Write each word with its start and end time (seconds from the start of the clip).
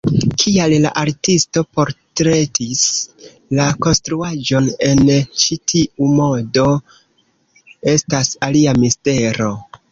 Kial 0.43 0.71
la 0.85 0.91
artisto 1.01 1.61
portretis 1.79 2.81
la 3.59 3.67
konstruaĵon 3.87 4.73
en 4.89 5.05
ĉi 5.45 5.61
tiu 5.75 6.11
modo 6.17 6.67
estas 7.97 8.37
alia 8.51 8.79
mistero. 8.83 9.57